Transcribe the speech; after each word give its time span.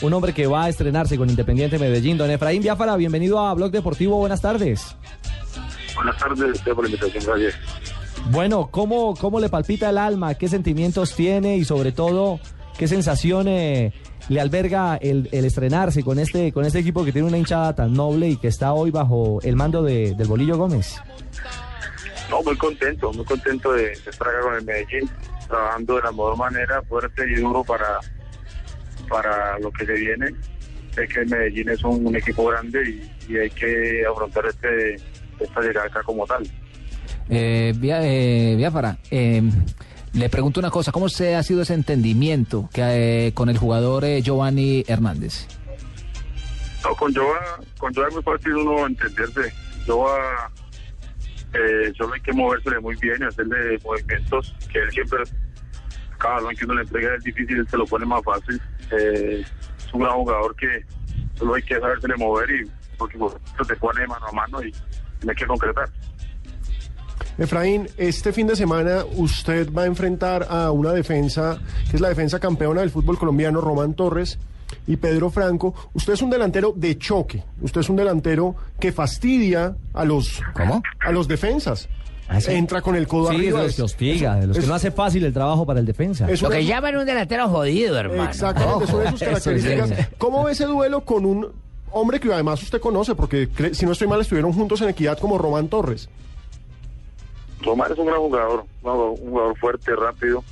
Un 0.00 0.12
hombre 0.12 0.32
que 0.32 0.46
va 0.46 0.66
a 0.66 0.68
estrenarse 0.68 1.18
con 1.18 1.28
Independiente 1.28 1.76
Medellín. 1.76 2.16
Don 2.16 2.30
Efraín 2.30 2.62
Biafara, 2.62 2.94
bienvenido 2.94 3.40
a 3.40 3.52
Blog 3.52 3.72
Deportivo. 3.72 4.16
Buenas 4.18 4.40
tardes. 4.40 4.96
Buenas 5.96 6.16
tardes, 6.18 6.38
gracias 6.38 6.74
por 6.76 6.84
la 6.84 6.90
invitación, 6.90 7.24
gracias. 7.26 7.54
Bueno, 8.30 8.68
¿cómo, 8.70 9.16
¿cómo 9.16 9.40
le 9.40 9.48
palpita 9.48 9.90
el 9.90 9.98
alma? 9.98 10.34
¿Qué 10.34 10.46
sentimientos 10.46 11.16
tiene? 11.16 11.56
Y 11.56 11.64
sobre 11.64 11.90
todo, 11.90 12.38
¿qué 12.78 12.86
sensaciones 12.86 13.92
le 14.28 14.40
alberga 14.40 14.98
el, 14.98 15.28
el, 15.32 15.44
estrenarse 15.44 16.04
con 16.04 16.20
este, 16.20 16.52
con 16.52 16.64
este 16.64 16.78
equipo 16.78 17.04
que 17.04 17.10
tiene 17.10 17.26
una 17.26 17.38
hinchada 17.38 17.74
tan 17.74 17.92
noble 17.92 18.28
y 18.28 18.36
que 18.36 18.46
está 18.46 18.74
hoy 18.74 18.92
bajo 18.92 19.40
el 19.42 19.56
mando 19.56 19.82
de, 19.82 20.14
del 20.14 20.28
Bolillo 20.28 20.56
Gómez? 20.56 21.02
No, 22.30 22.40
muy 22.44 22.56
contento, 22.56 23.12
muy 23.14 23.24
contento 23.24 23.72
de, 23.72 23.82
de 23.82 23.92
estar 23.94 24.28
acá 24.28 24.42
con 24.42 24.54
el 24.54 24.64
Medellín, 24.64 25.10
trabajando 25.48 25.96
de 25.96 26.02
la 26.02 26.12
mejor 26.12 26.36
manera, 26.36 26.82
fuerte 26.82 27.24
y 27.28 27.40
duro 27.40 27.64
para 27.64 27.98
para 29.08 29.58
lo 29.58 29.70
que 29.70 29.86
se 29.86 29.92
viene. 29.92 30.26
Sé 30.94 31.06
que 31.08 31.24
Medellín 31.24 31.68
es 31.68 31.82
un, 31.84 32.06
un 32.06 32.16
equipo 32.16 32.46
grande 32.46 32.82
y, 32.88 33.32
y, 33.32 33.38
hay 33.38 33.50
que 33.50 34.04
afrontar 34.10 34.46
este 34.46 34.96
esta 35.40 35.60
llegada 35.60 35.86
acá 35.86 36.02
como 36.02 36.26
tal. 36.26 36.42
Eh, 37.28 37.72
eh, 37.82 38.54
Biafara, 38.56 38.98
eh, 39.10 39.42
le 40.14 40.28
pregunto 40.28 40.60
una 40.60 40.70
cosa, 40.70 40.90
¿cómo 40.90 41.08
se 41.08 41.36
ha 41.36 41.42
sido 41.42 41.62
ese 41.62 41.74
entendimiento 41.74 42.68
que, 42.72 43.28
eh, 43.28 43.34
con 43.34 43.48
el 43.48 43.58
jugador 43.58 44.04
eh, 44.04 44.22
Giovanni 44.22 44.84
Hernández? 44.86 45.46
No, 46.82 46.94
con 46.94 47.14
Joa, 47.14 47.60
con 47.78 47.94
Joa 47.94 48.08
es 48.08 48.14
muy 48.14 48.22
fácil 48.22 48.54
uno 48.54 48.86
entenderse. 48.86 49.52
Joa 49.86 50.50
eh, 51.54 51.92
solo 51.96 52.14
hay 52.14 52.20
que 52.20 52.32
movérsele 52.32 52.80
muy 52.80 52.96
bien 52.96 53.16
y 53.20 53.24
hacerle 53.24 53.78
movimientos 53.84 54.54
que 54.72 54.78
él 54.78 54.90
siempre, 54.90 55.18
cada 56.18 56.36
balón 56.36 56.56
que 56.56 56.64
uno 56.64 56.74
le 56.74 56.82
entrega 56.82 57.14
es 57.14 57.24
difícil, 57.24 57.66
se 57.68 57.76
lo 57.76 57.86
pone 57.86 58.06
más 58.06 58.22
fácil. 58.24 58.60
Eh, 58.90 59.44
es 59.78 59.94
un 59.94 60.00
gran 60.00 60.14
jugador 60.14 60.54
que 60.56 60.84
solo 61.34 61.54
hay 61.54 61.62
que 61.62 61.78
sabérsele 61.78 62.16
mover 62.16 62.50
y 62.50 62.70
porque 62.96 63.16
pues, 63.16 63.34
te 63.66 63.76
pone 63.76 64.06
mano 64.06 64.26
a 64.26 64.32
mano 64.32 64.62
y 64.62 64.72
hay 65.26 65.34
que 65.34 65.46
concretar. 65.46 65.88
Efraín, 67.38 67.88
este 67.96 68.32
fin 68.32 68.48
de 68.48 68.56
semana 68.56 69.04
usted 69.12 69.72
va 69.72 69.82
a 69.82 69.86
enfrentar 69.86 70.46
a 70.50 70.72
una 70.72 70.92
defensa, 70.92 71.60
que 71.88 71.96
es 71.96 72.00
la 72.00 72.08
defensa 72.08 72.40
campeona 72.40 72.80
del 72.80 72.90
fútbol 72.90 73.16
colombiano, 73.16 73.60
Román 73.60 73.94
Torres 73.94 74.38
y 74.88 74.96
Pedro 74.96 75.30
Franco. 75.30 75.72
Usted 75.94 76.14
es 76.14 76.22
un 76.22 76.30
delantero 76.30 76.72
de 76.74 76.98
choque, 76.98 77.44
usted 77.60 77.82
es 77.82 77.88
un 77.88 77.94
delantero 77.96 78.56
que 78.80 78.90
fastidia 78.90 79.76
a 79.94 80.04
los, 80.04 80.42
¿Cómo? 80.54 80.82
A 80.98 81.12
los 81.12 81.28
defensas. 81.28 81.88
¿Ah, 82.30 82.40
sí? 82.42 82.52
Entra 82.52 82.82
con 82.82 82.94
el 82.96 83.06
codo 83.06 83.30
sí, 83.30 83.36
arriba. 83.36 83.60
de 83.60 83.66
los 83.68 83.76
que 83.76 83.82
hostiga, 83.82 84.34
de 84.36 84.48
los 84.48 84.56
es- 84.58 84.64
que 84.64 84.68
no 84.68 84.74
hace 84.74 84.90
fácil 84.90 85.24
el 85.24 85.32
trabajo 85.32 85.64
para 85.64 85.78
el 85.80 85.86
defensa. 85.86 86.28
es 86.28 86.42
Lo 86.42 86.48
una- 86.48 86.56
que 86.58 86.66
llaman 86.66 86.96
un 86.96 87.06
delantero 87.06 87.48
jodido, 87.48 87.96
hermano. 87.98 88.24
Exactamente, 88.24 88.86
son 88.86 89.00
de 89.04 89.10
sus 89.12 89.22
Eso 89.22 89.24
características. 89.30 89.88
sí. 89.88 89.94
¿Cómo 90.18 90.42
ve 90.44 90.52
ese 90.52 90.64
duelo 90.66 91.02
con 91.02 91.24
un 91.24 91.48
hombre 91.90 92.20
que 92.20 92.30
además 92.32 92.62
usted 92.62 92.80
conoce? 92.80 93.14
Porque 93.14 93.48
si 93.72 93.86
no 93.86 93.92
estoy 93.92 94.08
mal 94.08 94.20
estuvieron 94.20 94.52
juntos 94.52 94.82
en 94.82 94.90
Equidad 94.90 95.18
como 95.18 95.38
Román 95.38 95.68
Torres. 95.68 96.10
Román 97.62 97.92
es 97.92 97.98
un 97.98 98.06
gran 98.06 98.18
jugador, 98.20 98.60
un 98.60 98.66
jugador, 98.82 99.10
un 99.20 99.30
jugador 99.30 99.58
fuerte, 99.58 99.96
rápido. 99.96 100.44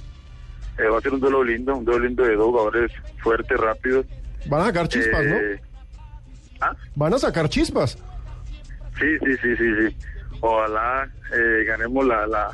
Eh, 0.78 0.88
va 0.88 0.98
a 0.98 1.00
ser 1.00 1.12
un 1.14 1.20
duelo 1.20 1.44
lindo, 1.44 1.74
un 1.76 1.84
duelo 1.84 2.06
lindo 2.06 2.22
de 2.24 2.36
dos 2.36 2.46
jugadores 2.46 2.90
fuertes, 3.22 3.56
rápidos. 3.58 4.06
Van 4.48 4.60
a 4.62 4.64
sacar 4.66 4.88
chispas, 4.88 5.24
¿no? 5.24 5.36
Eh, 5.36 5.60
¿Ah? 6.60 6.72
Van 6.94 7.14
a 7.14 7.18
sacar 7.18 7.48
chispas. 7.48 7.98
Sí, 8.98 9.06
sí, 9.24 9.32
sí, 9.42 9.56
sí, 9.56 9.64
sí. 9.78 9.96
Ojalá 10.40 11.08
eh, 11.34 11.64
ganemos 11.66 12.06
la, 12.06 12.26
la, 12.26 12.48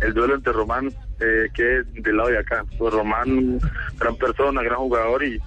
el 0.00 0.14
duelo 0.14 0.34
entre 0.34 0.52
Román, 0.52 0.88
eh, 1.20 1.48
que 1.54 1.78
es 1.78 1.92
del 2.02 2.16
lado 2.16 2.30
de 2.30 2.38
acá. 2.38 2.64
Pues 2.78 2.92
Román, 2.92 3.58
gran 3.98 4.16
persona, 4.16 4.62
gran 4.62 4.78
jugador 4.78 5.24
y 5.24 5.40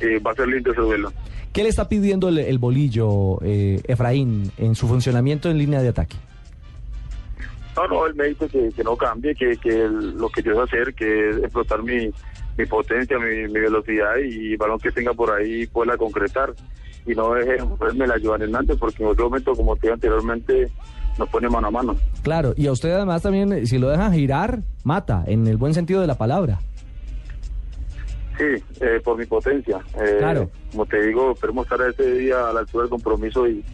eh, 0.00 0.18
va 0.18 0.32
a 0.32 0.34
ser 0.34 0.48
lindo 0.48 0.72
ese 0.72 0.80
duelo. 0.80 1.12
¿Qué 1.52 1.62
le 1.62 1.70
está 1.70 1.88
pidiendo 1.88 2.28
el, 2.28 2.38
el 2.38 2.58
bolillo, 2.58 3.38
eh, 3.42 3.80
Efraín, 3.88 4.52
en 4.58 4.74
su 4.74 4.86
funcionamiento 4.86 5.50
en 5.50 5.58
línea 5.58 5.80
de 5.80 5.88
ataque? 5.88 6.16
No, 7.82 7.88
no, 7.88 8.06
él 8.06 8.14
me 8.14 8.24
dice 8.28 8.48
que, 8.48 8.70
que 8.74 8.84
no 8.84 8.96
cambie, 8.96 9.34
que, 9.34 9.56
que 9.56 9.68
el- 9.84 10.16
lo 10.16 10.28
que 10.28 10.42
yo 10.42 10.54
sé 10.54 10.60
hacer, 10.62 10.94
que 10.94 11.30
es 11.30 11.36
explotar 11.38 11.82
mi, 11.82 12.10
mi 12.56 12.66
potencia, 12.66 13.18
mi, 13.18 13.44
mi 13.52 13.60
velocidad 13.60 14.16
y 14.16 14.56
balón 14.56 14.78
que 14.78 14.90
tenga 14.90 15.12
por 15.14 15.30
ahí 15.30 15.66
pueda 15.66 15.96
concretar. 15.96 16.52
Y 17.06 17.14
no 17.14 17.32
deje 17.34 17.56
verme 17.80 18.06
la 18.06 18.16
Joan 18.22 18.42
Hernández, 18.42 18.76
porque 18.78 19.02
en 19.02 19.08
otro 19.10 19.24
momento, 19.30 19.52
como 19.52 19.76
te 19.76 19.90
anteriormente, 19.90 20.68
nos 21.18 21.28
pone 21.30 21.48
mano 21.48 21.68
a 21.68 21.70
mano. 21.70 21.96
Claro, 22.22 22.52
y 22.56 22.66
a 22.66 22.72
usted 22.72 22.90
además 22.92 23.22
también, 23.22 23.52
eh, 23.52 23.66
si 23.66 23.78
lo 23.78 23.88
dejan 23.88 24.12
girar, 24.12 24.58
mata, 24.84 25.24
en 25.26 25.46
el 25.46 25.56
buen 25.56 25.72
sentido 25.72 26.00
de 26.02 26.06
la 26.06 26.18
palabra. 26.18 26.58
Sí, 28.36 28.44
eh, 28.80 29.00
por 29.02 29.16
mi 29.18 29.24
potencia. 29.26 29.78
Eh, 30.00 30.16
Claro. 30.18 30.50
Como 30.70 30.86
te 30.86 31.00
digo, 31.06 31.32
esperemos 31.32 31.64
estar 31.66 31.80
ese 31.88 32.12
día 32.18 32.48
a 32.50 32.52
la 32.52 32.60
altura 32.60 32.82
del 32.84 32.90
compromiso 32.90 33.48
y, 33.48 33.64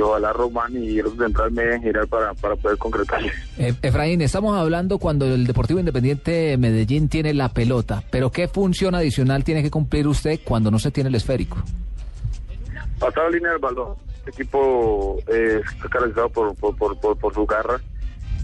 y 0.00 0.02
ojalá 0.02 0.32
Román 0.32 0.72
y 0.72 0.98
otro 1.00 1.24
central 1.24 1.52
me 1.52 1.62
dejen 1.62 1.82
girar 1.82 2.08
para, 2.08 2.32
para 2.34 2.56
poder 2.56 2.78
concretar. 2.78 3.20
Eh, 3.58 3.74
Efraín, 3.82 4.22
estamos 4.22 4.56
hablando 4.56 4.98
cuando 4.98 5.26
el 5.26 5.46
Deportivo 5.46 5.78
Independiente 5.78 6.56
Medellín 6.56 7.08
tiene 7.08 7.34
la 7.34 7.50
pelota, 7.50 8.02
pero 8.10 8.30
¿qué 8.32 8.48
función 8.48 8.94
adicional 8.94 9.44
tiene 9.44 9.62
que 9.62 9.70
cumplir 9.70 10.08
usted 10.08 10.40
cuando 10.42 10.70
no 10.70 10.78
se 10.78 10.90
tiene 10.90 11.08
el 11.08 11.14
esférico? 11.14 11.58
Pasar 12.98 13.24
la 13.24 13.30
línea 13.30 13.50
del 13.52 13.60
balón. 13.60 13.94
Este 14.18 14.30
equipo 14.30 15.18
eh, 15.28 15.60
está 15.64 15.88
caracterizado 15.88 16.28
por, 16.30 16.54
por, 16.56 16.76
por, 16.76 16.98
por, 16.98 17.16
por 17.18 17.34
su 17.34 17.46
garra 17.46 17.80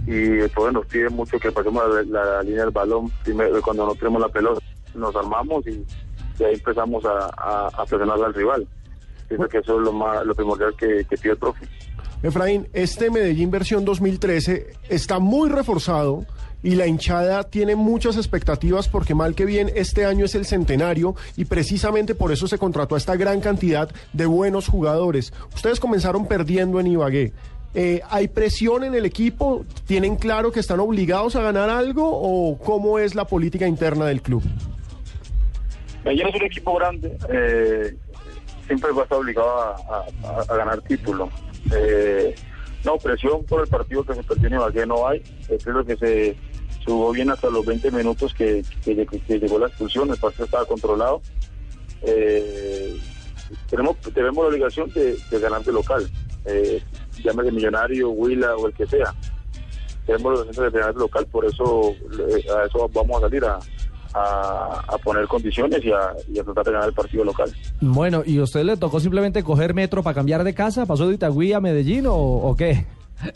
y 0.07 0.47
pues, 0.49 0.73
nos 0.73 0.87
pide 0.87 1.09
mucho 1.09 1.39
que 1.39 1.51
pasemos 1.51 1.83
la, 2.07 2.25
la 2.25 2.43
línea 2.43 2.65
del 2.65 2.71
balón 2.71 3.11
cuando 3.63 3.87
no 3.87 3.95
tenemos 3.95 4.21
la 4.21 4.29
pelota. 4.29 4.61
Nos 4.95 5.15
armamos 5.17 5.67
y, 5.67 5.85
y 6.39 6.45
ahí 6.45 6.55
empezamos 6.55 7.05
a, 7.05 7.31
a, 7.37 7.69
a 7.69 7.85
presionar 7.87 8.23
al 8.23 8.35
rival. 8.35 8.67
Pienso 9.29 9.49
que 9.49 9.59
eso 9.59 9.79
es 9.79 9.85
lo, 9.85 9.93
más, 9.93 10.25
lo 10.25 10.35
primordial 10.35 10.75
que, 10.77 11.05
que 11.09 11.17
pide 11.17 11.33
el 11.33 11.39
profe. 11.39 11.67
Efraín, 12.23 12.69
este 12.73 13.11
Medellín 13.11 13.51
versión 13.51 13.85
2013 13.85 14.69
está 14.89 15.19
muy 15.19 15.51
reforzado 15.51 16.25
y 16.63 16.75
la 16.75 16.87
hinchada 16.87 17.45
tiene 17.45 17.77
muchas 17.77 18.17
expectativas 18.17 18.89
porque 18.89 19.15
mal 19.15 19.35
que 19.35 19.45
bien 19.45 19.71
este 19.75 20.05
año 20.05 20.25
es 20.25 20.35
el 20.35 20.47
centenario 20.47 21.15
y 21.37 21.45
precisamente 21.45 22.15
por 22.15 22.33
eso 22.33 22.49
se 22.49 22.59
contrató 22.59 22.95
a 22.95 22.99
esta 22.99 23.17
gran 23.17 23.41
cantidad 23.41 23.89
de 24.13 24.27
buenos 24.27 24.67
jugadores. 24.67 25.33
Ustedes 25.55 25.79
comenzaron 25.79 26.27
perdiendo 26.27 26.81
en 26.81 26.89
Ibagué. 26.89 27.33
Eh, 27.75 28.01
¿Hay 28.09 28.29
presión 28.29 28.85
en 28.85 28.95
el 28.95 29.05
equipo? 29.05 29.65
¿Tienen 29.87 30.17
claro 30.17 30.51
que 30.51 30.61
están 30.61 30.81
obligados 30.81 31.37
a 31.37 31.43
ganar 31.43 31.69
algo 31.69 32.09
o 32.11 32.59
cómo 32.59 32.99
es 32.99 33.15
la 33.15 33.27
política 33.27 33.69
interna 33.69 34.07
del 34.07 34.23
club? 34.23 34.43
Medellín 36.05 36.29
es 36.29 36.35
un 36.37 36.43
equipo 36.45 36.75
grande, 36.77 37.17
eh, 37.29 37.95
siempre 38.67 38.93
va 38.93 39.01
a 39.01 39.05
estar 39.05 39.19
obligado 39.19 39.49
a, 39.51 40.55
ganar 40.57 40.81
títulos. 40.83 41.31
Eh, 41.75 42.35
no, 42.85 42.97
presión 42.99 43.45
por 43.45 43.61
el 43.63 43.69
partido 43.69 44.05
que 44.05 44.15
se 44.15 44.23
perdió 44.23 44.49
en 44.49 44.55
Ibagué 44.55 44.87
no 44.87 45.07
hay. 45.09 45.23
Eh, 45.49 45.59
creo 45.63 45.85
que 45.85 45.97
se 45.97 46.37
jugó 46.85 47.13
bien 47.13 47.31
hasta 47.31 47.51
los 47.51 47.65
20 47.67 47.91
minutos 47.91 48.33
que, 48.35 48.63
llegó- 48.85 49.59
la 49.59 49.67
expulsión, 49.67 50.11
el 50.11 50.19
partido 50.19 50.45
estaba 50.45 50.65
controlado. 50.67 51.21
Eh, 52.03 52.97
tenemos, 53.69 53.97
tenemos 53.99 54.45
la 54.45 54.49
obligación 54.51 54.91
de, 54.93 55.17
de 55.31 55.41
ganar 55.41 55.63
de 55.63 55.73
local, 55.73 56.09
eh, 56.45 56.83
llámese 57.25 57.53
Millonario, 57.53 58.11
Huila 58.11 58.57
o 58.57 58.67
el 58.69 58.75
que 58.75 58.87
sea. 58.87 59.15
Tenemos 60.07 60.35
la 60.35 60.41
obligación 60.41 60.73
de 60.73 60.79
ganar 60.79 60.95
de 60.95 61.01
local, 61.01 61.27
por 61.27 61.45
eso 61.45 61.91
eh, 62.29 62.45
a 62.57 62.67
eso 62.67 62.89
vamos 62.93 63.19
a 63.19 63.21
salir 63.23 63.45
a, 63.45 63.59
a, 64.15 64.83
a 64.89 64.99
poner 64.99 65.27
condiciones 65.27 65.85
y 65.85 65.91
a, 65.93 66.13
y 66.33 66.39
a 66.39 66.45
tratar 66.45 66.65
de 66.65 66.73
ganar 66.73 66.89
el 66.89 66.95
partido 66.95 67.25
local. 67.25 67.51
Bueno, 67.81 68.23
¿y 68.25 68.39
a 68.39 68.43
usted 68.43 68.63
le 68.65 68.77
tocó 68.77 69.01
simplemente 69.01 69.43
coger 69.43 69.75
metro 69.75 70.03
para 70.03 70.15
cambiar 70.15 70.45
de 70.45 70.55
casa? 70.55 70.87
¿Pasó 70.87 71.09
de 71.09 71.15
Itagüí 71.15 71.53
a 71.53 71.61
Medellín 71.61 72.07
o, 72.07 72.15
o 72.17 72.55
qué? 72.57 72.85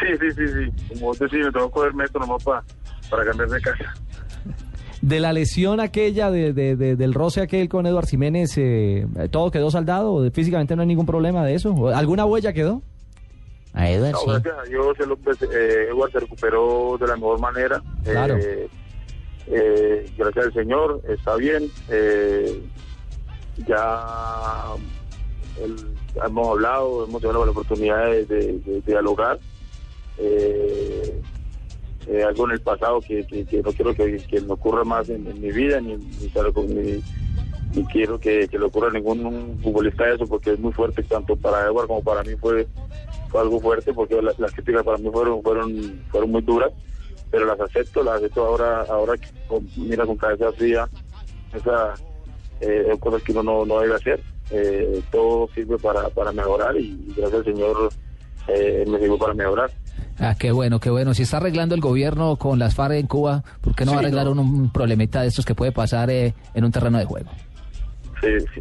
Sí, 0.00 0.08
sí, 0.20 0.26
sí, 0.32 0.42
sí. 0.48 0.88
Como 0.94 1.06
vos 1.06 1.18
decís, 1.20 1.38
me 1.38 1.52
que 1.52 1.70
coger 1.70 1.94
metro 1.94 2.18
nomás 2.20 2.42
pa- 2.42 2.64
para 3.08 3.24
cambiar 3.24 3.48
de 3.48 3.60
casa. 3.60 3.94
De 5.00 5.20
la 5.20 5.32
lesión 5.32 5.78
aquella, 5.78 6.32
de, 6.32 6.52
de- 6.52 6.74
de- 6.74 6.96
del 6.96 7.14
roce 7.14 7.40
aquel 7.42 7.68
con 7.68 7.86
Eduard 7.86 8.08
Jiménez, 8.08 8.54
eh, 8.56 9.06
¿todo 9.30 9.52
quedó 9.52 9.70
saldado? 9.70 10.28
¿Físicamente 10.32 10.74
no 10.74 10.82
hay 10.82 10.88
ningún 10.88 11.06
problema 11.06 11.44
de 11.44 11.54
eso? 11.54 11.70
¿O 11.72 11.88
¿Alguna 11.90 12.26
huella 12.26 12.52
quedó? 12.52 12.82
A 13.72 13.88
Edward, 13.88 14.12
No, 14.12 14.18
sí. 14.18 14.24
gracias 14.30 14.54
a 14.58 14.62
Dios, 14.68 14.86
hombre, 15.00 15.34
eh, 15.52 15.86
Edward 15.90 16.10
se 16.12 16.20
recuperó 16.20 16.96
de 16.98 17.06
la 17.06 17.14
mejor 17.16 17.38
manera. 17.40 17.80
Claro. 18.02 18.36
Eh, 18.36 18.68
eh, 19.46 20.10
gracias 20.16 20.46
al 20.46 20.52
Señor, 20.52 21.00
está 21.08 21.36
bien. 21.36 21.70
Eh, 21.88 22.62
ya 23.66 24.74
hemos 26.24 26.50
hablado, 26.50 27.04
hemos 27.04 27.20
tenido 27.20 27.44
la 27.44 27.50
oportunidad 27.50 28.06
de, 28.10 28.82
dialogar. 28.86 29.38
Eh, 30.18 31.20
eh, 32.06 32.22
algo 32.22 32.44
en 32.46 32.52
el 32.52 32.60
pasado 32.60 33.00
que, 33.00 33.24
no 33.64 33.72
quiero 33.72 33.94
que, 33.94 34.18
que 34.28 34.40
me 34.40 34.52
ocurra 34.52 34.84
más 34.84 35.08
en, 35.08 35.24
mi 35.40 35.50
vida, 35.50 35.80
ni, 35.80 35.96
ni, 35.96 36.30
ni- 36.66 37.02
ni 37.74 37.84
quiero 37.86 38.18
que, 38.20 38.46
le 38.52 38.64
ocurra 38.64 38.88
a 38.88 38.92
ningún 38.92 39.58
futbolista 39.62 40.08
eso, 40.12 40.26
porque 40.26 40.52
es 40.52 40.58
muy 40.58 40.72
fuerte, 40.72 41.02
tanto 41.02 41.34
para 41.34 41.64
Edward 41.66 41.86
como 41.86 42.02
para 42.02 42.22
mí 42.22 42.34
fue, 42.36 42.68
fue 43.30 43.40
algo 43.40 43.58
fuerte, 43.60 43.92
porque 43.94 44.20
la- 44.20 44.34
las 44.38 44.52
críticas 44.52 44.84
para 44.84 44.98
mí 44.98 45.08
fueron, 45.10 45.42
fueron, 45.42 46.04
fueron 46.10 46.30
muy 46.30 46.42
duras, 46.42 46.72
pero 47.30 47.46
las 47.46 47.60
acepto, 47.60 48.02
las 48.02 48.16
acepto 48.16 48.44
ahora, 48.46 48.82
ahora 48.88 49.14
que 49.16 49.28
con- 49.46 49.66
mira 49.76 50.04
con 50.06 50.16
cabeza 50.16 50.52
fría 50.52 50.88
esa 51.52 51.94
eh, 52.60 52.94
cosas 53.00 53.22
que 53.22 53.32
uno 53.32 53.42
no, 53.42 53.64
no 53.66 53.80
debe 53.80 53.94
hacer. 53.94 54.20
Eh, 54.50 55.02
todo 55.10 55.48
sirve 55.54 55.78
para, 55.78 56.08
para 56.10 56.30
mejorar 56.32 56.76
y, 56.76 57.12
gracias 57.16 57.34
al 57.40 57.44
Señor 57.44 57.88
eh, 58.48 58.84
me 58.86 58.98
sirvió 58.98 59.18
para 59.18 59.34
mejorar. 59.34 59.70
Ah, 60.18 60.34
qué 60.38 60.52
bueno, 60.52 60.78
qué 60.80 60.90
bueno. 60.90 61.12
Si 61.14 61.22
está 61.22 61.38
arreglando 61.38 61.74
el 61.74 61.80
gobierno 61.80 62.36
con 62.36 62.58
las 62.58 62.74
FARC 62.74 62.94
en 62.94 63.06
Cuba, 63.06 63.42
¿por 63.60 63.74
qué 63.74 63.84
no 63.84 63.92
Sí, 63.92 63.96
va 63.96 64.00
a 64.00 64.04
arreglar 64.04 64.26
no. 64.26 64.32
un, 64.32 64.38
un 64.38 64.70
problemita 64.72 65.22
de 65.22 65.28
estos 65.28 65.44
que 65.44 65.54
puede 65.54 65.72
pasar 65.72 66.10
eh, 66.10 66.34
en 66.54 66.64
un 66.64 66.70
terreno 66.70 66.98
de 66.98 67.04
juego? 67.06 67.30
Sí, 68.20 68.28
sí. 68.54 68.60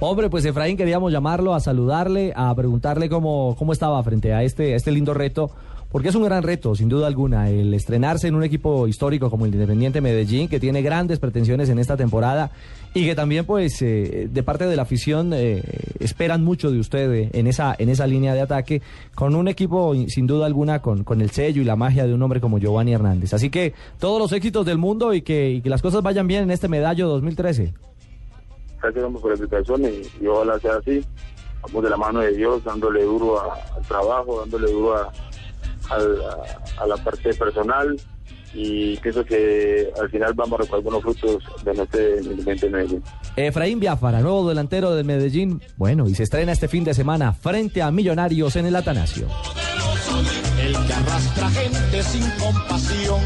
Hombre, 0.00 0.28
pues 0.28 0.44
Efraín, 0.44 0.76
queríamos 0.76 1.12
llamarlo 1.12 1.54
a 1.54 1.60
saludarle, 1.60 2.32
a 2.36 2.54
preguntarle 2.54 3.08
cómo, 3.08 3.56
cómo 3.58 3.72
estaba 3.72 4.02
frente 4.02 4.34
a 4.34 4.42
este, 4.42 4.74
a 4.74 4.76
este 4.76 4.90
lindo 4.92 5.14
reto, 5.14 5.50
porque 5.94 6.08
es 6.08 6.14
un 6.16 6.24
gran 6.24 6.42
reto, 6.42 6.74
sin 6.74 6.88
duda 6.88 7.06
alguna, 7.06 7.50
el 7.50 7.72
estrenarse 7.72 8.26
en 8.26 8.34
un 8.34 8.42
equipo 8.42 8.88
histórico 8.88 9.30
como 9.30 9.46
el 9.46 9.54
Independiente 9.54 10.00
Medellín, 10.00 10.48
que 10.48 10.58
tiene 10.58 10.82
grandes 10.82 11.20
pretensiones 11.20 11.68
en 11.68 11.78
esta 11.78 11.96
temporada 11.96 12.50
y 12.94 13.04
que 13.04 13.14
también, 13.14 13.46
pues, 13.46 13.80
eh, 13.80 14.26
de 14.28 14.42
parte 14.42 14.66
de 14.66 14.74
la 14.74 14.82
afición, 14.82 15.30
eh, 15.32 15.62
esperan 16.00 16.42
mucho 16.42 16.72
de 16.72 16.80
usted 16.80 17.12
eh, 17.12 17.30
en, 17.32 17.46
esa, 17.46 17.76
en 17.78 17.90
esa 17.90 18.08
línea 18.08 18.34
de 18.34 18.40
ataque, 18.40 18.82
con 19.14 19.36
un 19.36 19.46
equipo, 19.46 19.94
sin 20.08 20.26
duda 20.26 20.46
alguna, 20.46 20.82
con, 20.82 21.04
con 21.04 21.20
el 21.20 21.30
sello 21.30 21.62
y 21.62 21.64
la 21.64 21.76
magia 21.76 22.08
de 22.08 22.12
un 22.12 22.20
hombre 22.20 22.40
como 22.40 22.58
Giovanni 22.58 22.92
Hernández. 22.92 23.32
Así 23.32 23.48
que 23.48 23.72
todos 24.00 24.18
los 24.18 24.32
éxitos 24.32 24.66
del 24.66 24.78
mundo 24.78 25.14
y 25.14 25.22
que, 25.22 25.62
las 25.64 25.80
cosas 25.80 26.02
vayan 26.02 26.26
bien 26.26 26.42
en 26.42 26.50
este 26.50 26.66
medallo 26.66 27.06
2013. 27.06 27.72
Gracias 28.82 29.04
por 29.12 29.30
la 29.30 29.36
invitación 29.36 29.84
y, 29.84 30.24
y 30.24 30.26
ojalá 30.26 30.58
sea 30.58 30.74
así. 30.74 31.04
Vamos 31.62 31.84
de 31.84 31.90
la 31.90 31.96
mano 31.96 32.18
de 32.18 32.32
Dios, 32.32 32.64
dándole 32.64 33.04
duro 33.04 33.40
al 33.40 33.82
trabajo, 33.86 34.40
dándole 34.40 34.72
duro 34.72 34.96
a, 34.96 35.12
al- 35.90 36.20
a- 36.22 36.82
a 36.82 36.86
la 36.86 36.96
parte 36.96 37.32
personal 37.34 37.96
y 38.56 38.96
pienso 38.98 39.24
que 39.24 39.90
al 40.00 40.08
final 40.10 40.32
vamos 40.34 40.58
a 40.60 40.62
recoger 40.62 40.82
buenos 40.84 41.02
frutos 41.02 41.42
de 41.64 41.74
nuestro 41.74 42.70
Medellín. 42.70 43.02
Efraín 43.36 43.80
Biafara, 43.80 44.20
nuevo 44.20 44.48
delantero 44.48 44.94
del 44.94 45.04
Medellín. 45.04 45.60
Bueno, 45.76 46.08
y 46.08 46.14
se 46.14 46.22
estrena 46.22 46.52
este 46.52 46.68
fin 46.68 46.84
de 46.84 46.94
semana 46.94 47.32
frente 47.32 47.82
a 47.82 47.90
Millonarios 47.90 48.54
en 48.56 48.66
el 48.66 48.76
Atanasio. 48.76 49.26
El 50.60 50.72
que 50.86 50.92
arrastra 50.92 51.50
gente 51.50 52.02
sin 52.04 52.22
compasión 52.38 53.20